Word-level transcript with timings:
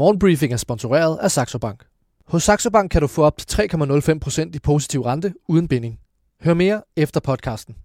Morgenbriefing 0.00 0.52
er 0.52 0.56
sponsoreret 0.56 1.18
af 1.18 1.30
Saxo 1.30 1.58
Bank. 1.58 1.84
Hos 2.26 2.42
Saxo 2.42 2.70
Bank 2.70 2.90
kan 2.90 3.00
du 3.00 3.06
få 3.06 3.22
op 3.22 3.38
til 3.38 3.68
3,05% 3.74 4.50
i 4.54 4.58
positiv 4.58 5.00
rente 5.00 5.34
uden 5.48 5.68
binding. 5.68 5.98
Hør 6.42 6.54
mere 6.54 6.82
efter 6.96 7.20
podcasten. 7.20 7.76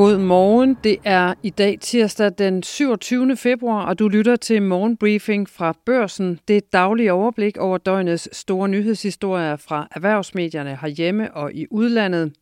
God 0.00 0.18
morgen. 0.18 0.76
Det 0.84 0.96
er 1.04 1.34
i 1.42 1.50
dag 1.50 1.78
tirsdag 1.80 2.32
den 2.38 2.62
27. 2.62 3.36
februar, 3.36 3.86
og 3.86 3.98
du 3.98 4.08
lytter 4.08 4.36
til 4.36 4.62
morgenbriefing 4.62 5.48
fra 5.48 5.74
Børsen. 5.86 6.38
Det 6.48 6.64
er 6.72 6.78
et 6.78 7.10
overblik 7.10 7.56
over 7.56 7.78
døgnets 7.78 8.36
store 8.36 8.68
nyhedshistorier 8.68 9.56
fra 9.56 9.88
erhvervsmedierne 9.94 10.78
herhjemme 10.80 11.34
og 11.34 11.52
i 11.54 11.66
udlandet. 11.70 12.32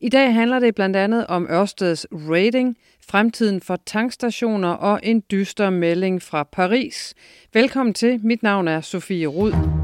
I 0.00 0.08
dag 0.08 0.34
handler 0.34 0.58
det 0.58 0.74
blandt 0.74 0.96
andet 0.96 1.26
om 1.26 1.46
Ørsteds 1.50 2.06
rating, 2.12 2.76
fremtiden 3.08 3.60
for 3.60 3.78
tankstationer 3.86 4.70
og 4.70 5.00
en 5.02 5.22
dyster 5.30 5.70
melding 5.70 6.22
fra 6.22 6.42
Paris. 6.42 7.14
Velkommen 7.54 7.94
til. 7.94 8.20
Mit 8.22 8.42
navn 8.42 8.68
er 8.68 8.80
Sofie 8.80 9.26
Rud. 9.26 9.79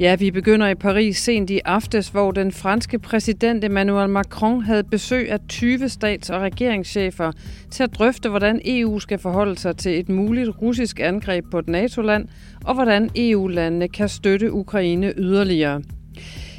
Ja, 0.00 0.14
vi 0.14 0.30
begynder 0.30 0.68
i 0.68 0.74
Paris 0.74 1.16
sent 1.16 1.50
i 1.50 1.60
aftes, 1.64 2.08
hvor 2.08 2.32
den 2.32 2.52
franske 2.52 2.98
præsident 2.98 3.64
Emmanuel 3.64 4.08
Macron 4.08 4.62
havde 4.62 4.84
besøg 4.84 5.30
af 5.30 5.38
20 5.48 5.88
stats- 5.88 6.30
og 6.30 6.40
regeringschefer 6.40 7.32
til 7.70 7.82
at 7.82 7.94
drøfte, 7.94 8.28
hvordan 8.28 8.60
EU 8.64 8.98
skal 8.98 9.18
forholde 9.18 9.58
sig 9.58 9.76
til 9.76 9.98
et 9.98 10.08
muligt 10.08 10.50
russisk 10.62 11.00
angreb 11.00 11.44
på 11.50 11.58
et 11.58 11.68
NATO-land, 11.68 12.28
og 12.64 12.74
hvordan 12.74 13.10
EU-landene 13.16 13.88
kan 13.88 14.08
støtte 14.08 14.52
Ukraine 14.52 15.12
yderligere. 15.16 15.82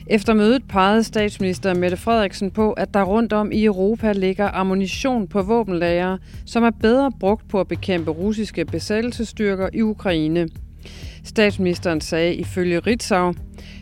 Efter 0.07 0.33
mødet 0.33 0.63
pegede 0.69 1.03
statsminister 1.03 1.73
Mette 1.73 1.97
Frederiksen 1.97 2.51
på, 2.51 2.71
at 2.71 2.93
der 2.93 3.03
rundt 3.03 3.33
om 3.33 3.51
i 3.51 3.65
Europa 3.65 4.11
ligger 4.11 4.49
ammunition 4.53 5.27
på 5.27 5.41
våbenlager, 5.41 6.17
som 6.45 6.63
er 6.63 6.71
bedre 6.81 7.11
brugt 7.19 7.47
på 7.49 7.59
at 7.59 7.67
bekæmpe 7.67 8.11
russiske 8.11 8.65
besættelsesstyrker 8.65 9.69
i 9.73 9.81
Ukraine. 9.81 10.47
Statsministeren 11.23 12.01
sagde 12.01 12.35
ifølge 12.35 12.79
Ritzau, 12.79 13.33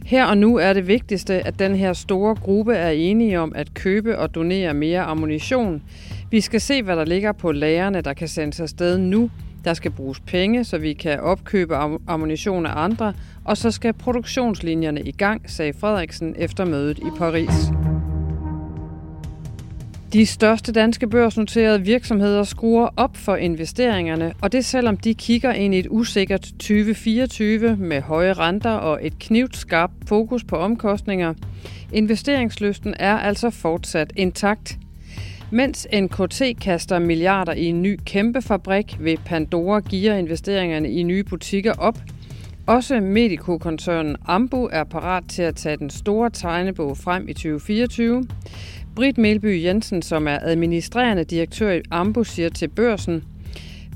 her 0.06 0.26
og 0.26 0.38
nu 0.38 0.56
er 0.56 0.74
det 0.74 0.88
vigtigste, 0.88 1.48
at 1.48 1.60
den 1.60 1.76
her 1.76 1.94
store 1.94 2.36
gruppe 2.36 2.76
er 2.76 2.90
enige 2.90 3.40
om 3.40 3.52
at 3.56 3.74
købe 3.74 4.18
og 4.18 4.36
donere 4.36 4.74
mere 4.74 5.02
ammunition. 5.02 5.82
Vi 6.32 6.42
skal 6.42 6.62
se, 6.62 6.84
hvad 6.84 6.96
der 6.96 7.06
ligger 7.06 7.32
på 7.32 7.52
lagerne, 7.52 8.02
der 8.02 8.14
kan 8.14 8.28
sendes 8.28 8.60
afsted 8.60 8.98
nu. 8.98 9.30
Der 9.66 9.74
skal 9.74 9.92
bruges 9.92 10.20
penge, 10.20 10.64
så 10.64 10.78
vi 10.78 10.94
kan 10.94 11.20
opkøbe 11.20 11.76
ammunition 12.08 12.66
af 12.66 12.72
andre, 12.76 13.14
og 13.46 13.58
så 13.58 13.72
skal 13.72 13.94
produktionslinjerne 13.94 15.02
i 15.02 15.12
gang, 15.12 15.52
sagde 15.52 15.74
Frederiksen 15.74 16.36
efter 16.38 16.66
mødet 16.66 17.00
i 17.00 17.10
Paris. 17.18 17.87
De 20.14 20.26
største 20.26 20.72
danske 20.72 21.08
børsnoterede 21.08 21.82
virksomheder 21.82 22.44
skruer 22.44 22.90
op 22.98 23.18
for 23.18 23.36
investeringerne, 23.36 24.34
og 24.42 24.52
det 24.52 24.66
selvom 24.66 24.98
de 24.98 25.14
kigger 25.14 25.54
ind 25.54 25.76
i 25.76 25.80
et 25.80 25.88
usikkert 25.90 26.42
2024 26.42 27.76
med 27.76 28.02
høje 28.02 28.34
renter 28.34 28.72
og 28.72 29.00
et 29.06 29.20
knivskarpt 29.20 29.94
fokus 30.08 30.44
på 30.44 30.56
omkostninger. 30.56 31.34
Investeringslysten 31.94 32.94
er 33.00 33.18
altså 33.18 33.50
fortsat 33.50 34.14
intakt. 34.16 34.78
Mens 35.52 35.88
NKT 35.94 36.42
kaster 36.62 37.00
milliarder 37.00 37.54
i 37.54 37.66
en 37.66 37.82
ny 37.82 38.00
kæmpe 38.06 38.42
fabrik, 38.42 38.98
vil 39.00 39.20
Pandora 39.26 39.80
gear 39.80 40.18
investeringerne 40.18 40.92
i 40.92 41.04
nye 41.04 41.24
butikker 41.24 41.74
op. 41.78 41.98
Også 42.68 43.00
Medico-koncernen 43.00 44.16
Ambu 44.26 44.70
er 44.72 44.84
parat 44.84 45.24
til 45.30 45.42
at 45.42 45.56
tage 45.56 45.78
den 45.78 45.90
store 45.90 46.30
tegnebog 46.30 46.98
frem 46.98 47.28
i 47.28 47.34
2024. 47.34 48.28
Britt 48.98 49.18
Melby 49.18 49.64
Jensen, 49.64 50.02
som 50.02 50.28
er 50.28 50.40
administrerende 50.42 51.24
direktør 51.24 51.72
i 51.72 51.82
Ambu, 51.92 52.24
siger 52.24 52.50
til 52.50 52.68
børsen, 52.68 53.24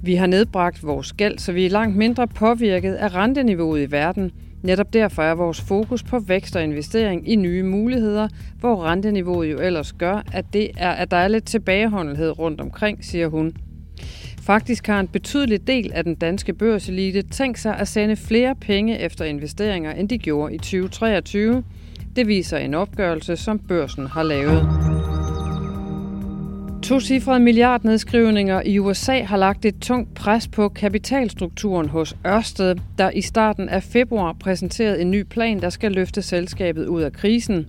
vi 0.01 0.15
har 0.15 0.27
nedbragt 0.27 0.83
vores 0.83 1.13
gæld, 1.13 1.37
så 1.37 1.51
vi 1.51 1.65
er 1.65 1.69
langt 1.69 1.97
mindre 1.97 2.27
påvirket 2.27 2.93
af 2.93 3.15
renteniveauet 3.15 3.81
i 3.81 3.91
verden. 3.91 4.31
Netop 4.63 4.93
derfor 4.93 5.23
er 5.23 5.35
vores 5.35 5.61
fokus 5.61 6.03
på 6.03 6.19
vækst 6.19 6.55
og 6.55 6.63
investering 6.63 7.29
i 7.29 7.35
nye 7.35 7.63
muligheder, 7.63 8.27
hvor 8.59 8.85
renteniveauet 8.85 9.51
jo 9.51 9.59
ellers 9.59 9.93
gør, 9.93 10.23
at, 10.33 10.45
det 10.53 10.71
er, 10.77 10.91
at 10.91 11.11
der 11.11 11.17
er 11.17 11.27
lidt 11.27 11.45
tilbageholdenhed 11.45 12.39
rundt 12.39 12.61
omkring, 12.61 13.05
siger 13.05 13.27
hun. 13.27 13.53
Faktisk 14.41 14.87
har 14.87 14.99
en 14.99 15.07
betydelig 15.07 15.67
del 15.67 15.91
af 15.93 16.03
den 16.03 16.15
danske 16.15 16.53
børselite 16.53 17.21
tænkt 17.21 17.59
sig 17.59 17.77
at 17.77 17.87
sende 17.87 18.15
flere 18.15 18.55
penge 18.55 18.99
efter 18.99 19.25
investeringer, 19.25 19.91
end 19.91 20.09
de 20.09 20.17
gjorde 20.17 20.55
i 20.55 20.57
2023. 20.57 21.63
Det 22.15 22.27
viser 22.27 22.57
en 22.57 22.73
opgørelse, 22.73 23.35
som 23.35 23.59
børsen 23.59 24.07
har 24.07 24.23
lavet. 24.23 24.90
To 26.91 26.99
cifrede 26.99 27.39
milliardnedskrivninger 27.39 28.61
i 28.65 28.79
USA 28.79 29.23
har 29.23 29.37
lagt 29.37 29.65
et 29.65 29.75
tungt 29.81 30.13
pres 30.13 30.47
på 30.47 30.69
kapitalstrukturen 30.69 31.89
hos 31.89 32.15
Ørsted, 32.27 32.75
der 32.97 33.11
i 33.11 33.21
starten 33.21 33.69
af 33.69 33.83
februar 33.83 34.33
præsenterede 34.33 35.01
en 35.01 35.11
ny 35.11 35.23
plan, 35.23 35.61
der 35.61 35.69
skal 35.69 35.91
løfte 35.91 36.21
selskabet 36.21 36.87
ud 36.87 37.01
af 37.01 37.13
krisen. 37.13 37.67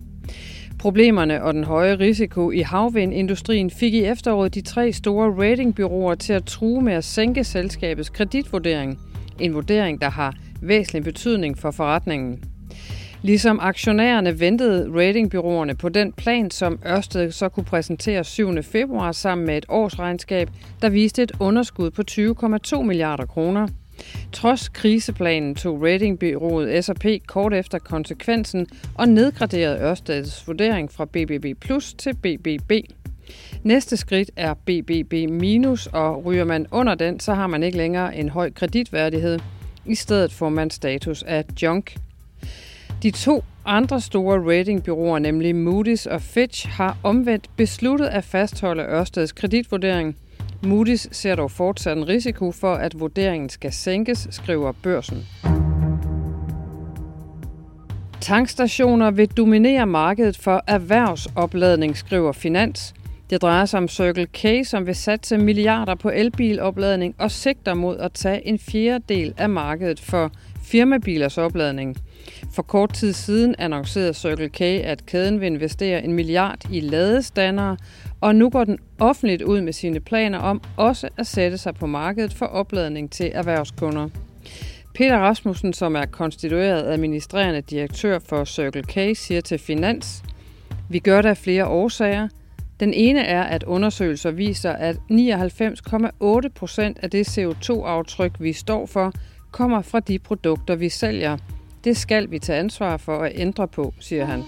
Problemerne 0.78 1.42
og 1.42 1.54
den 1.54 1.64
høje 1.64 1.94
risiko 1.94 2.50
i 2.50 2.60
havvindindustrien 2.60 3.70
fik 3.70 3.94
i 3.94 4.04
efteråret 4.04 4.54
de 4.54 4.60
tre 4.60 4.92
store 4.92 5.30
ratingbyråer 5.30 6.14
til 6.14 6.32
at 6.32 6.44
true 6.44 6.82
med 6.82 6.92
at 6.92 7.04
sænke 7.04 7.44
selskabets 7.44 8.10
kreditvurdering. 8.10 8.98
En 9.40 9.54
vurdering, 9.54 10.00
der 10.00 10.10
har 10.10 10.34
væsentlig 10.62 11.04
betydning 11.04 11.58
for 11.58 11.70
forretningen. 11.70 12.44
Ligesom 13.24 13.58
aktionærerne 13.60 14.40
ventede 14.40 14.90
ratingbyråerne 14.94 15.74
på 15.74 15.88
den 15.88 16.12
plan, 16.12 16.50
som 16.50 16.78
Ørsted 16.86 17.30
så 17.30 17.48
kunne 17.48 17.64
præsentere 17.64 18.24
7. 18.24 18.62
februar 18.62 19.12
sammen 19.12 19.46
med 19.46 19.58
et 19.58 19.66
årsregnskab, 19.68 20.50
der 20.82 20.88
viste 20.88 21.22
et 21.22 21.32
underskud 21.40 21.90
på 21.90 22.02
20,2 22.10 22.82
milliarder 22.82 23.26
kroner. 23.26 23.68
Trods 24.32 24.68
kriseplanen 24.68 25.54
tog 25.54 25.82
ratingbyrået 25.82 26.84
S&P 26.84 27.06
kort 27.26 27.54
efter 27.54 27.78
konsekvensen 27.78 28.66
og 28.94 29.08
nedgraderede 29.08 29.80
Ørsteds 29.80 30.46
vurdering 30.46 30.92
fra 30.92 31.04
BBB 31.04 31.60
Plus 31.60 31.94
til 31.94 32.14
BBB. 32.14 32.72
Næste 33.62 33.96
skridt 33.96 34.30
er 34.36 34.54
BBB 34.54 35.12
minus, 35.30 35.86
og 35.86 36.24
ryger 36.24 36.44
man 36.44 36.66
under 36.70 36.94
den, 36.94 37.20
så 37.20 37.34
har 37.34 37.46
man 37.46 37.62
ikke 37.62 37.76
længere 37.76 38.16
en 38.16 38.28
høj 38.28 38.50
kreditværdighed. 38.50 39.38
I 39.86 39.94
stedet 39.94 40.32
får 40.32 40.48
man 40.48 40.70
status 40.70 41.22
af 41.22 41.44
junk. 41.62 41.96
De 43.02 43.10
to 43.10 43.44
andre 43.64 44.00
store 44.00 44.50
ratingbyråer, 44.50 45.18
nemlig 45.18 45.54
Moody's 45.54 46.10
og 46.10 46.22
Fitch, 46.22 46.68
har 46.68 46.96
omvendt 47.02 47.50
besluttet 47.56 48.06
at 48.06 48.24
fastholde 48.24 48.82
Ørsteds 48.82 49.32
kreditvurdering. 49.32 50.16
Moody's 50.66 51.08
ser 51.12 51.34
dog 51.34 51.50
fortsat 51.50 51.96
en 51.96 52.08
risiko 52.08 52.52
for, 52.52 52.74
at 52.74 53.00
vurderingen 53.00 53.48
skal 53.48 53.72
sænkes, 53.72 54.28
skriver 54.30 54.72
børsen. 54.72 55.26
Tankstationer 58.20 59.10
vil 59.10 59.28
dominere 59.28 59.86
markedet 59.86 60.38
for 60.38 60.62
erhvervsopladning, 60.66 61.96
skriver 61.96 62.32
Finans. 62.32 62.94
Det 63.30 63.42
drejer 63.42 63.64
sig 63.64 63.78
om 63.78 63.88
Circle 63.88 64.26
K, 64.26 64.66
som 64.66 64.86
vil 64.86 64.94
satse 64.94 65.38
milliarder 65.38 65.94
på 65.94 66.10
elbilopladning 66.10 67.14
og 67.18 67.30
sigter 67.30 67.74
mod 67.74 67.98
at 67.98 68.12
tage 68.12 68.46
en 68.46 68.58
fjerdedel 68.58 69.34
af 69.38 69.48
markedet 69.48 70.00
for 70.00 70.30
firmabilers 70.62 71.38
opladning. 71.38 71.96
For 72.52 72.62
kort 72.62 72.94
tid 72.94 73.12
siden 73.12 73.54
annoncerede 73.58 74.14
Circle 74.14 74.48
K, 74.48 74.60
at 74.60 75.06
kæden 75.06 75.40
vil 75.40 75.46
investere 75.46 76.04
en 76.04 76.12
milliard 76.12 76.70
i 76.70 76.80
ladestandere, 76.80 77.76
og 78.20 78.36
nu 78.36 78.50
går 78.50 78.64
den 78.64 78.78
offentligt 78.98 79.42
ud 79.42 79.60
med 79.60 79.72
sine 79.72 80.00
planer 80.00 80.38
om 80.38 80.62
også 80.76 81.08
at 81.16 81.26
sætte 81.26 81.58
sig 81.58 81.74
på 81.74 81.86
markedet 81.86 82.34
for 82.34 82.46
opladning 82.46 83.10
til 83.10 83.30
erhvervskunder. 83.34 84.08
Peter 84.94 85.18
Rasmussen, 85.18 85.72
som 85.72 85.96
er 85.96 86.06
konstitueret 86.06 86.82
administrerende 86.82 87.60
direktør 87.60 88.18
for 88.18 88.44
Circle 88.44 88.82
K, 88.82 89.16
siger 89.16 89.40
til 89.40 89.58
Finans, 89.58 90.22
vi 90.88 90.98
gør 90.98 91.22
det 91.22 91.28
af 91.28 91.36
flere 91.36 91.66
årsager. 91.66 92.28
Den 92.80 92.94
ene 92.94 93.20
er, 93.20 93.42
at 93.42 93.62
undersøgelser 93.62 94.30
viser, 94.30 94.72
at 94.72 94.96
99,8 95.10 96.48
procent 96.54 96.98
af 97.02 97.10
det 97.10 97.38
CO2-aftryk, 97.38 98.32
vi 98.38 98.52
står 98.52 98.86
for, 98.86 99.12
kommer 99.50 99.82
fra 99.82 100.00
de 100.00 100.18
produkter, 100.18 100.76
vi 100.76 100.88
sælger– 100.88 101.36
det 101.84 101.96
skal 101.96 102.30
vi 102.30 102.38
tage 102.38 102.58
ansvar 102.58 102.96
for 102.96 103.18
at 103.18 103.32
ændre 103.34 103.68
på, 103.68 103.94
siger 104.00 104.24
han. 104.24 104.42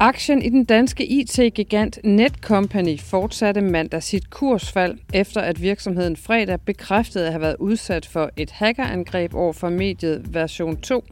Aktien 0.00 0.42
i 0.42 0.48
den 0.48 0.64
danske 0.64 1.06
IT-gigant 1.06 1.98
Netcompany 2.04 3.00
fortsatte 3.00 3.60
mandag 3.60 4.02
sit 4.02 4.30
kursfald, 4.30 4.98
efter 5.12 5.40
at 5.40 5.62
virksomheden 5.62 6.16
fredag 6.16 6.60
bekræftede 6.60 7.26
at 7.26 7.32
have 7.32 7.40
været 7.40 7.56
udsat 7.58 8.06
for 8.06 8.30
et 8.36 8.50
hackerangreb 8.50 9.34
over 9.34 9.52
for 9.52 9.68
mediet 9.68 10.34
version 10.34 10.76
2. 10.76 11.04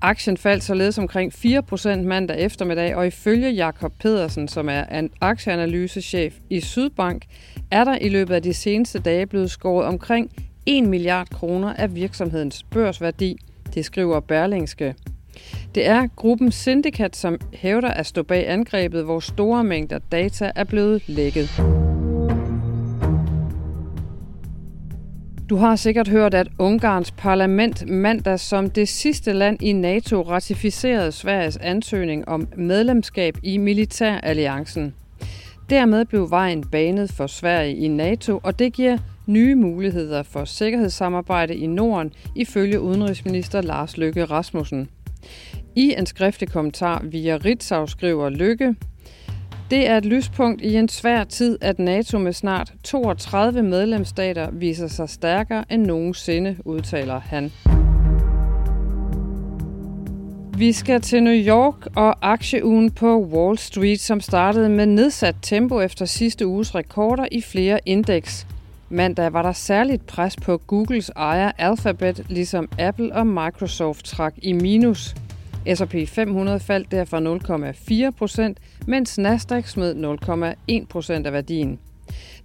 Aktien 0.00 0.36
faldt 0.36 0.62
således 0.62 0.98
omkring 0.98 1.32
4% 1.34 1.96
mandag 2.02 2.38
eftermiddag, 2.38 2.96
og 2.96 3.06
ifølge 3.06 3.50
Jakob 3.50 3.92
Pedersen, 4.00 4.48
som 4.48 4.68
er 4.68 4.84
en 4.84 5.10
aktieanalysechef 5.20 6.34
i 6.50 6.60
Sydbank, 6.60 7.24
er 7.70 7.84
der 7.84 7.98
i 7.98 8.08
løbet 8.08 8.34
af 8.34 8.42
de 8.42 8.54
seneste 8.54 8.98
dage 8.98 9.26
blevet 9.26 9.50
skåret 9.50 9.86
omkring 9.86 10.30
1 10.68 10.84
milliard 10.84 11.28
kroner 11.30 11.72
af 11.72 11.94
virksomhedens 11.94 12.62
børsværdi, 12.62 13.36
det 13.74 13.84
skriver 13.84 14.20
Berlingske. 14.20 14.94
Det 15.74 15.86
er 15.86 16.06
gruppen 16.16 16.52
Syndicat, 16.52 17.16
som 17.16 17.38
hævder 17.52 17.88
at 17.88 18.06
stå 18.06 18.22
bag 18.22 18.50
angrebet, 18.50 19.04
hvor 19.04 19.20
store 19.20 19.64
mængder 19.64 19.98
data 20.12 20.50
er 20.56 20.64
blevet 20.64 21.08
lækket. 21.08 21.48
Du 25.50 25.56
har 25.56 25.76
sikkert 25.76 26.08
hørt, 26.08 26.34
at 26.34 26.48
Ungarns 26.58 27.10
parlament 27.10 27.88
mandag 27.88 28.40
som 28.40 28.70
det 28.70 28.88
sidste 28.88 29.32
land 29.32 29.62
i 29.62 29.72
NATO 29.72 30.22
ratificerede 30.22 31.12
Sveriges 31.12 31.56
ansøgning 31.56 32.28
om 32.28 32.48
medlemskab 32.56 33.36
i 33.42 33.58
militæralliancen. 33.58 34.94
Dermed 35.70 36.04
blev 36.04 36.30
vejen 36.30 36.64
banet 36.64 37.12
for 37.12 37.26
Sverige 37.26 37.76
i 37.76 37.88
NATO, 37.88 38.40
og 38.42 38.58
det 38.58 38.72
giver 38.72 38.98
nye 39.28 39.54
muligheder 39.54 40.22
for 40.22 40.44
sikkerhedssamarbejde 40.44 41.56
i 41.56 41.66
Norden, 41.66 42.12
ifølge 42.34 42.80
udenrigsminister 42.80 43.60
Lars 43.60 43.96
Løkke 43.96 44.24
Rasmussen. 44.24 44.88
I 45.76 45.94
en 45.98 46.06
skriftlig 46.06 46.48
kommentar 46.48 47.02
via 47.04 47.36
Ritzau 47.36 47.86
skriver 47.86 48.28
Lykke, 48.28 48.74
det 49.70 49.88
er 49.88 49.96
et 49.96 50.04
lyspunkt 50.04 50.62
i 50.62 50.76
en 50.76 50.88
svær 50.88 51.24
tid, 51.24 51.58
at 51.60 51.78
NATO 51.78 52.18
med 52.18 52.32
snart 52.32 52.72
32 52.84 53.62
medlemsstater 53.62 54.50
viser 54.50 54.88
sig 54.88 55.08
stærkere 55.08 55.64
end 55.70 55.86
nogensinde, 55.86 56.56
udtaler 56.64 57.20
han. 57.20 57.52
Vi 60.58 60.72
skal 60.72 61.00
til 61.00 61.22
New 61.22 61.46
York 61.46 61.86
og 61.96 62.32
aktieugen 62.32 62.90
på 62.90 63.22
Wall 63.24 63.58
Street, 63.58 64.00
som 64.00 64.20
startede 64.20 64.68
med 64.68 64.86
nedsat 64.86 65.36
tempo 65.42 65.80
efter 65.80 66.04
sidste 66.04 66.46
uges 66.46 66.74
rekorder 66.74 67.26
i 67.32 67.40
flere 67.40 67.80
indeks. 67.86 68.46
Mandag 68.90 69.32
var 69.32 69.42
der 69.42 69.52
særligt 69.52 70.06
pres 70.06 70.36
på 70.36 70.56
Googles 70.56 71.10
ejer 71.16 71.52
Alphabet, 71.58 72.26
ligesom 72.28 72.68
Apple 72.78 73.14
og 73.14 73.26
Microsoft 73.26 74.04
trak 74.04 74.34
i 74.42 74.52
minus. 74.52 75.14
S&P 75.74 76.08
500 76.08 76.60
faldt 76.60 76.90
derfor 76.90 78.06
0,4 78.08 78.10
procent, 78.10 78.58
mens 78.86 79.18
Nasdaq 79.18 79.66
smed 79.66 80.18
0,1 80.80 80.86
procent 80.86 81.26
af 81.26 81.32
værdien. 81.32 81.78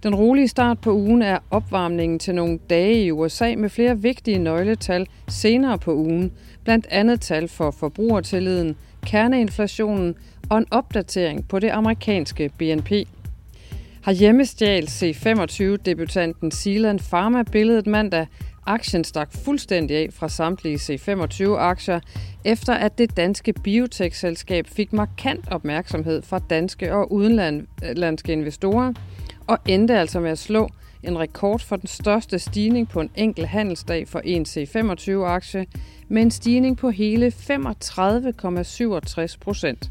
Den 0.02 0.14
rolige 0.14 0.48
start 0.48 0.80
på 0.80 0.92
ugen 0.92 1.22
er 1.22 1.38
opvarmningen 1.50 2.18
til 2.18 2.34
nogle 2.34 2.58
dage 2.70 3.04
i 3.04 3.10
USA 3.10 3.54
med 3.56 3.68
flere 3.68 3.98
vigtige 3.98 4.38
nøgletal 4.38 5.06
senere 5.28 5.78
på 5.78 5.94
ugen, 5.94 6.32
blandt 6.64 6.86
andet 6.90 7.20
tal 7.20 7.48
for 7.48 7.70
forbrugertilliden, 7.70 8.76
kerneinflationen 9.06 10.14
og 10.50 10.58
en 10.58 10.66
opdatering 10.70 11.48
på 11.48 11.58
det 11.58 11.70
amerikanske 11.70 12.50
BNP. 12.58 12.92
Har 14.04 14.12
hjemmestjal 14.12 14.84
C25-debutanten 14.84 16.50
Sealand 16.50 17.00
Pharma 17.00 17.42
billedet 17.42 17.86
mandag, 17.86 18.26
Aktien 18.66 19.04
stak 19.04 19.32
fuldstændig 19.32 19.96
af 19.96 20.08
fra 20.12 20.28
samtlige 20.28 20.76
C25-aktier, 20.76 22.00
efter 22.44 22.74
at 22.74 22.98
det 22.98 23.16
danske 23.16 23.52
biotech-selskab 23.52 24.66
fik 24.66 24.92
markant 24.92 25.44
opmærksomhed 25.50 26.22
fra 26.22 26.40
danske 26.50 26.94
og 26.94 27.12
udenlandske 27.12 28.32
investorer, 28.32 28.92
og 29.46 29.58
endte 29.68 29.98
altså 29.98 30.20
med 30.20 30.30
at 30.30 30.38
slå 30.38 30.68
en 31.02 31.18
rekord 31.18 31.60
for 31.60 31.76
den 31.76 31.88
største 31.88 32.38
stigning 32.38 32.88
på 32.88 33.00
en 33.00 33.10
enkelt 33.16 33.46
handelsdag 33.46 34.08
for 34.08 34.20
en 34.24 34.46
C25-aktie, 34.48 35.66
med 36.08 36.22
en 36.22 36.30
stigning 36.30 36.76
på 36.76 36.90
hele 36.90 37.26
35,67 37.26 39.36
procent. 39.40 39.90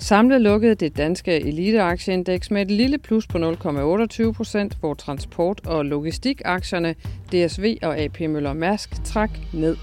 Samlet 0.00 0.40
lukkede 0.40 0.74
det 0.74 0.96
danske 0.96 1.36
eliteaktieindeks 1.40 2.50
med 2.50 2.62
et 2.62 2.70
lille 2.70 2.98
plus 2.98 3.26
på 3.26 3.38
0,28 3.38 4.32
procent, 4.32 4.76
hvor 4.80 4.94
transport- 4.94 5.66
og 5.66 5.84
logistikaktierne 5.84 6.94
DSV 7.32 7.78
og 7.82 7.98
AP 7.98 8.20
Møller 8.20 8.52
Mærsk 8.52 9.04
trak 9.04 9.30
ned. 9.52 9.76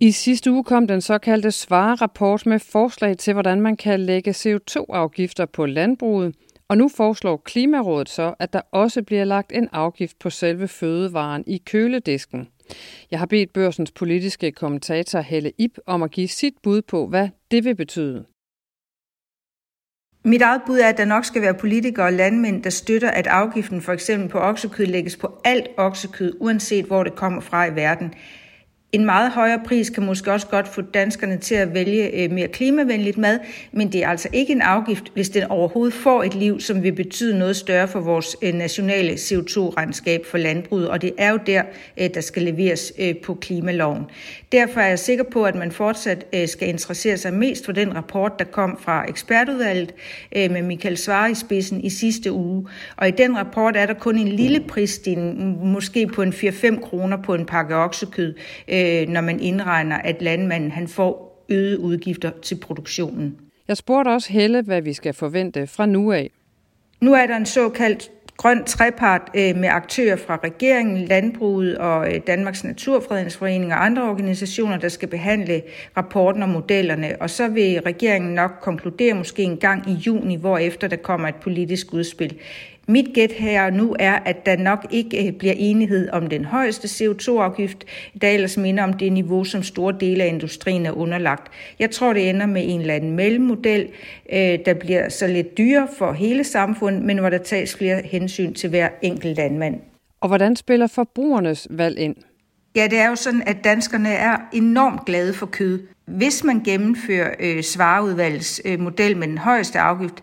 I 0.00 0.10
sidste 0.10 0.52
uge 0.52 0.64
kom 0.64 0.86
den 0.86 1.00
såkaldte 1.00 1.50
svarerapport 1.50 2.46
med 2.46 2.58
forslag 2.58 3.18
til, 3.18 3.32
hvordan 3.32 3.60
man 3.60 3.76
kan 3.76 4.00
lægge 4.00 4.30
CO2-afgifter 4.30 5.46
på 5.46 5.66
landbruget, 5.66 6.34
og 6.68 6.78
nu 6.78 6.88
foreslår 6.88 7.36
Klimarådet 7.36 8.08
så, 8.08 8.34
at 8.38 8.52
der 8.52 8.60
også 8.72 9.02
bliver 9.02 9.24
lagt 9.24 9.52
en 9.52 9.68
afgift 9.72 10.18
på 10.18 10.30
selve 10.30 10.68
fødevaren 10.68 11.44
i 11.46 11.62
køledisken. 11.66 12.48
Jeg 13.10 13.18
har 13.18 13.26
bedt 13.26 13.52
børsens 13.52 13.92
politiske 13.92 14.52
kommentator 14.52 15.20
Helle 15.20 15.52
Ip 15.58 15.78
om 15.86 16.02
at 16.02 16.10
give 16.10 16.28
sit 16.28 16.54
bud 16.62 16.82
på, 16.82 17.06
hvad 17.06 17.28
det 17.50 17.64
vil 17.64 17.76
betyde. 17.76 18.24
Mit 20.26 20.42
eget 20.42 20.62
bud 20.66 20.78
er, 20.78 20.88
at 20.88 20.98
der 20.98 21.04
nok 21.04 21.24
skal 21.24 21.42
være 21.42 21.54
politikere 21.54 22.06
og 22.06 22.12
landmænd, 22.12 22.62
der 22.62 22.70
støtter, 22.70 23.10
at 23.10 23.26
afgiften 23.26 23.80
for 23.80 23.92
eksempel 23.92 24.28
på 24.28 24.38
oksekød 24.38 24.86
lægges 24.86 25.16
på 25.16 25.40
alt 25.44 25.66
oksekød, 25.76 26.36
uanset 26.40 26.84
hvor 26.84 27.04
det 27.04 27.14
kommer 27.14 27.40
fra 27.40 27.66
i 27.66 27.74
verden. 27.74 28.14
En 28.94 29.04
meget 29.04 29.32
højere 29.32 29.60
pris 29.66 29.90
kan 29.90 30.06
måske 30.06 30.32
også 30.32 30.46
godt 30.46 30.68
få 30.68 30.82
danskerne 30.82 31.36
til 31.36 31.54
at 31.54 31.74
vælge 31.74 32.22
øh, 32.22 32.30
mere 32.30 32.48
klimavenligt 32.48 33.18
mad, 33.18 33.38
men 33.72 33.92
det 33.92 34.04
er 34.04 34.08
altså 34.08 34.28
ikke 34.32 34.52
en 34.52 34.60
afgift, 34.60 35.04
hvis 35.14 35.28
den 35.28 35.44
overhovedet 35.44 35.94
får 35.94 36.22
et 36.22 36.34
liv, 36.34 36.60
som 36.60 36.82
vil 36.82 36.92
betyde 36.92 37.38
noget 37.38 37.56
større 37.56 37.88
for 37.88 38.00
vores 38.00 38.36
øh, 38.42 38.54
nationale 38.54 39.12
CO2-regnskab 39.12 40.26
for 40.26 40.38
landbruget, 40.38 40.88
og 40.88 41.02
det 41.02 41.12
er 41.18 41.30
jo 41.30 41.38
der, 41.46 41.62
øh, 42.00 42.10
der 42.14 42.20
skal 42.20 42.42
leveres 42.42 42.92
på 43.22 43.34
klimaloven. 43.34 44.04
Derfor 44.52 44.80
er 44.80 44.88
jeg 44.88 44.98
sikker 44.98 45.24
på, 45.24 45.44
at 45.44 45.54
man 45.54 45.72
fortsat 45.72 46.24
skal 46.46 46.68
interessere 46.68 47.16
sig 47.16 47.34
mest 47.34 47.64
for 47.64 47.72
den 47.72 47.96
rapport, 47.96 48.38
der 48.38 48.44
kom 48.44 48.78
fra 48.82 49.04
ekspertudvalget 49.08 49.94
med 50.32 50.62
Michael 50.62 50.96
Svare 50.96 51.30
i 51.30 51.34
spidsen 51.34 51.80
i 51.80 51.90
sidste 51.90 52.32
uge. 52.32 52.66
Og 52.96 53.08
i 53.08 53.10
den 53.10 53.36
rapport 53.36 53.76
er 53.76 53.86
der 53.86 53.94
kun 53.94 54.18
en 54.18 54.28
lille 54.28 54.60
prisstigning, 54.60 55.66
måske 55.66 56.06
på 56.06 56.22
en 56.22 56.32
4-5 56.32 56.80
kroner 56.80 57.16
på 57.22 57.34
en 57.34 57.46
pakke 57.46 57.76
oksekød, 57.76 58.34
øh, 58.84 59.08
når 59.08 59.20
man 59.20 59.40
indregner, 59.40 59.96
at 59.96 60.22
landmanden 60.22 60.70
han 60.70 60.88
får 60.88 61.44
øgede 61.48 61.80
udgifter 61.80 62.30
til 62.42 62.54
produktionen. 62.54 63.36
Jeg 63.68 63.76
spurgte 63.76 64.08
også 64.08 64.32
Helle, 64.32 64.62
hvad 64.62 64.82
vi 64.82 64.92
skal 64.92 65.14
forvente 65.14 65.66
fra 65.66 65.86
nu 65.86 66.12
af. 66.12 66.30
Nu 67.00 67.14
er 67.14 67.26
der 67.26 67.36
en 67.36 67.46
såkaldt 67.46 68.10
grøn 68.36 68.64
trepart 68.64 69.30
øh, 69.34 69.56
med 69.56 69.68
aktører 69.68 70.16
fra 70.16 70.40
regeringen, 70.44 71.04
landbruget 71.04 71.78
og 71.78 72.14
øh, 72.14 72.20
Danmarks 72.26 72.64
Naturfredningsforening 72.64 73.72
og 73.72 73.84
andre 73.84 74.02
organisationer, 74.02 74.78
der 74.78 74.88
skal 74.88 75.08
behandle 75.08 75.62
rapporten 75.96 76.42
og 76.42 76.48
modellerne. 76.48 77.16
Og 77.20 77.30
så 77.30 77.48
vil 77.48 77.80
regeringen 77.80 78.34
nok 78.34 78.50
konkludere 78.60 79.14
måske 79.14 79.42
en 79.42 79.56
gang 79.56 79.90
i 79.90 79.92
juni, 79.92 80.36
hvor 80.36 80.58
efter 80.58 80.88
der 80.88 80.96
kommer 80.96 81.28
et 81.28 81.34
politisk 81.34 81.92
udspil. 81.92 82.38
Mit 82.88 83.14
gæt 83.14 83.32
her 83.32 83.70
nu 83.70 83.96
er, 83.98 84.12
at 84.12 84.46
der 84.46 84.56
nok 84.56 84.86
ikke 84.90 85.26
øh, 85.26 85.32
bliver 85.32 85.54
enighed 85.56 86.10
om 86.10 86.26
den 86.26 86.44
højeste 86.44 86.86
CO2-afgift, 86.88 87.84
der 88.20 88.28
ellers 88.28 88.56
minder 88.56 88.84
om 88.84 88.92
det 88.92 89.12
niveau, 89.12 89.44
som 89.44 89.62
store 89.62 89.94
dele 90.00 90.24
af 90.24 90.28
industrien 90.28 90.86
er 90.86 90.92
underlagt. 90.92 91.52
Jeg 91.78 91.90
tror, 91.90 92.12
det 92.12 92.30
ender 92.30 92.46
med 92.46 92.62
en 92.64 92.80
eller 92.80 92.94
anden 92.94 93.16
mellemmodel, 93.16 93.88
øh, 94.32 94.58
der 94.66 94.74
bliver 94.74 95.08
så 95.08 95.26
lidt 95.26 95.58
dyre 95.58 95.88
for 95.98 96.12
hele 96.12 96.44
samfundet, 96.44 97.02
men 97.02 97.18
hvor 97.18 97.30
der 97.30 97.38
tages 97.38 97.76
flere 97.76 98.02
hensyn 98.04 98.54
til 98.54 98.70
hver 98.70 98.88
enkelt 99.02 99.36
landmand. 99.36 99.80
Og 100.20 100.28
hvordan 100.28 100.56
spiller 100.56 100.86
forbrugernes 100.86 101.68
valg 101.70 101.98
ind? 101.98 102.16
Ja, 102.76 102.86
det 102.90 102.98
er 102.98 103.08
jo 103.08 103.16
sådan, 103.16 103.42
at 103.46 103.64
danskerne 103.64 104.08
er 104.08 104.36
enormt 104.52 105.04
glade 105.04 105.34
for 105.34 105.46
kød. 105.46 105.82
Hvis 106.06 106.44
man 106.44 106.60
gennemfører 106.60 107.34
øh, 107.40 107.62
svareudvalgets 107.62 108.62
øh, 108.64 108.80
model 108.80 109.16
med 109.16 109.28
den 109.28 109.38
højeste 109.38 109.78
afgift, 109.80 110.22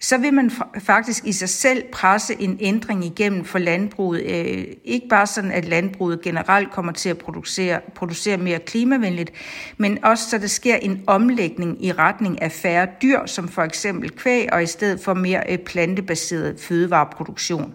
så 0.00 0.18
vil 0.18 0.34
man 0.34 0.50
faktisk 0.78 1.24
i 1.24 1.32
sig 1.32 1.48
selv 1.48 1.84
presse 1.92 2.40
en 2.40 2.56
ændring 2.60 3.04
igennem 3.04 3.44
for 3.44 3.58
landbruget. 3.58 4.22
Øh, 4.22 4.64
ikke 4.84 5.08
bare 5.08 5.26
sådan, 5.26 5.52
at 5.52 5.64
landbruget 5.64 6.20
generelt 6.20 6.70
kommer 6.70 6.92
til 6.92 7.08
at 7.08 7.18
producere, 7.18 7.80
producere 7.94 8.36
mere 8.36 8.58
klimavenligt, 8.58 9.32
men 9.76 10.04
også 10.04 10.30
så 10.30 10.38
der 10.38 10.46
sker 10.46 10.76
en 10.76 11.04
omlægning 11.06 11.84
i 11.84 11.92
retning 11.92 12.42
af 12.42 12.52
færre 12.52 12.88
dyr, 13.02 13.26
som 13.26 13.48
for 13.48 13.62
eksempel 13.62 14.10
kvæg, 14.10 14.52
og 14.52 14.62
i 14.62 14.66
stedet 14.66 15.00
for 15.00 15.14
mere 15.14 15.42
øh, 15.48 15.58
plantebaseret 15.58 16.60
fødevareproduktion. 16.60 17.74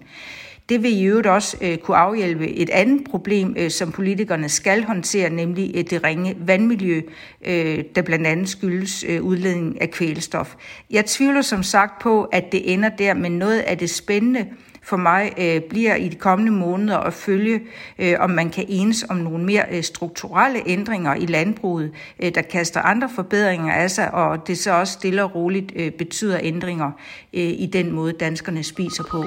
Det 0.70 0.84
vil 0.84 0.98
i 0.98 1.03
øvrigt 1.03 1.27
også 1.27 1.58
øh, 1.62 1.77
kunne 1.77 1.98
afhjælpe 1.98 2.48
et 2.48 2.70
andet 2.70 3.08
problem, 3.10 3.55
øh, 3.58 3.72
som 3.72 3.91
politikerne 3.91 4.50
skal 4.50 4.84
håndtere, 4.84 5.29
nemlig 5.29 5.72
øh, 5.75 5.84
det 5.89 6.03
ringe 6.03 6.36
vandmiljø, 6.39 7.01
øh, 7.46 7.84
der 7.96 8.01
blandt 8.01 8.27
andet 8.27 8.50
skyldes 8.50 9.05
øh, 9.08 9.24
udledning 9.24 9.82
af 9.82 9.91
kvælstof. 9.91 10.55
Jeg 10.89 11.05
tvivler 11.05 11.41
som 11.41 11.63
sagt 11.63 12.01
på, 12.01 12.24
at 12.24 12.51
det 12.51 12.74
ender 12.74 12.89
der, 12.89 13.13
men 13.13 13.32
noget 13.32 13.60
af 13.60 13.77
det 13.77 13.89
spændende 13.89 14.46
for 14.84 14.98
mig 14.98 15.34
øh, 15.38 15.62
bliver 15.62 15.96
i 15.96 16.10
de 16.10 16.15
kommende 16.15 16.51
måneder 16.51 16.98
at 16.98 17.13
følge, 17.13 17.62
øh, 18.00 18.15
om 18.20 18.29
man 18.29 18.50
kan 18.50 18.65
enes 18.67 19.05
om 19.10 19.17
nogle 19.17 19.43
mere 19.46 19.65
øh, 19.72 19.84
strukturelle 19.84 20.60
ændringer 20.65 21.15
i 21.15 21.25
landbruget, 21.25 21.91
øh, 22.20 22.36
der 22.36 22.41
kaster 22.41 22.82
andre 22.82 23.10
forbedringer 23.15 23.74
af 23.74 23.91
sig, 23.91 24.13
og 24.13 24.48
det 24.48 24.58
så 24.58 24.72
også 24.72 24.93
stille 24.93 25.24
og 25.24 25.36
roligt 25.36 25.72
øh, 25.75 25.91
betyder 25.91 26.39
ændringer 26.41 26.91
øh, 27.34 27.41
i 27.41 27.70
den 27.74 27.91
måde, 27.91 28.13
danskerne 28.13 28.63
spiser 28.63 29.03
på. 29.03 29.24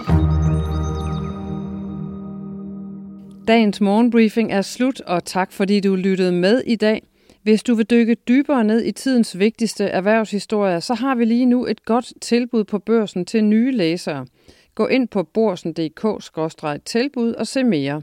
Dagens 3.46 3.80
morgenbriefing 3.80 4.52
er 4.52 4.62
slut, 4.62 5.00
og 5.00 5.24
tak 5.24 5.52
fordi 5.52 5.80
du 5.80 5.94
lyttede 5.94 6.32
med 6.32 6.62
i 6.66 6.76
dag. 6.76 7.02
Hvis 7.42 7.62
du 7.62 7.74
vil 7.74 7.90
dykke 7.90 8.14
dybere 8.14 8.64
ned 8.64 8.84
i 8.84 8.92
tidens 8.92 9.38
vigtigste 9.38 9.84
erhvervshistorier, 9.84 10.80
så 10.80 10.94
har 10.94 11.14
vi 11.14 11.24
lige 11.24 11.46
nu 11.46 11.66
et 11.66 11.84
godt 11.84 12.12
tilbud 12.20 12.64
på 12.64 12.78
børsen 12.78 13.24
til 13.24 13.44
nye 13.44 13.72
læsere. 13.72 14.26
Gå 14.74 14.86
ind 14.86 15.08
på 15.08 15.22
borsen.dk-tilbud 15.22 17.32
og 17.32 17.46
se 17.46 17.64
mere. 17.64 18.02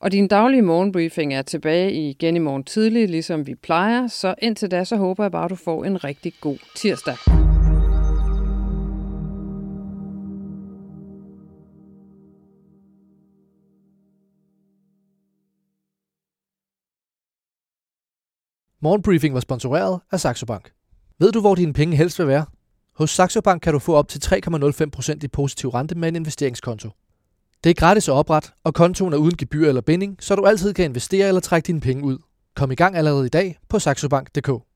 Og 0.00 0.12
din 0.12 0.28
daglige 0.28 0.62
morgenbriefing 0.62 1.34
er 1.34 1.42
tilbage 1.42 1.92
igen 1.92 2.36
i 2.36 2.38
morgen 2.38 2.64
tidlig, 2.64 3.08
ligesom 3.08 3.46
vi 3.46 3.54
plejer. 3.54 4.06
Så 4.06 4.34
indtil 4.42 4.70
da, 4.70 4.84
så 4.84 4.96
håber 4.96 5.24
jeg 5.24 5.32
bare, 5.32 5.44
at 5.44 5.50
du 5.50 5.56
får 5.56 5.84
en 5.84 6.04
rigtig 6.04 6.32
god 6.40 6.58
tirsdag. 6.76 7.16
Morgenbriefing 18.82 19.34
var 19.34 19.40
sponsoreret 19.40 20.00
af 20.12 20.20
Saxo 20.20 20.46
Bank. 20.46 20.72
Ved 21.18 21.32
du, 21.32 21.40
hvor 21.40 21.54
dine 21.54 21.72
penge 21.72 21.96
helst 21.96 22.18
vil 22.18 22.26
være? 22.26 22.44
Hos 22.96 23.10
Saxo 23.10 23.40
Bank 23.40 23.62
kan 23.62 23.72
du 23.72 23.78
få 23.78 23.94
op 23.94 24.08
til 24.08 24.20
3,05% 24.24 25.18
i 25.22 25.28
positiv 25.28 25.70
rente 25.70 25.94
med 25.94 26.08
en 26.08 26.16
investeringskonto. 26.16 26.90
Det 27.64 27.70
er 27.70 27.74
gratis 27.74 28.08
at 28.08 28.12
oprette, 28.12 28.48
og 28.64 28.74
kontoen 28.74 29.12
er 29.12 29.16
uden 29.16 29.36
gebyr 29.36 29.68
eller 29.68 29.80
binding, 29.80 30.16
så 30.20 30.34
du 30.34 30.44
altid 30.46 30.74
kan 30.74 30.84
investere 30.84 31.28
eller 31.28 31.40
trække 31.40 31.66
dine 31.66 31.80
penge 31.80 32.04
ud. 32.04 32.18
Kom 32.56 32.70
i 32.70 32.74
gang 32.74 32.96
allerede 32.96 33.26
i 33.26 33.28
dag 33.28 33.58
på 33.68 33.78
saxobank.dk. 33.78 34.71